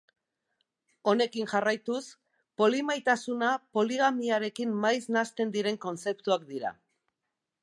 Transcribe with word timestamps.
Honekin 1.11 1.51
jarraituz, 1.51 2.01
polimaitasuna 2.63 3.53
poligamiarekin 3.79 4.75
maiz 4.87 5.01
nahasten 5.19 5.57
diren 5.59 5.83
kontzeptuak 5.89 6.53
dira. 6.53 6.79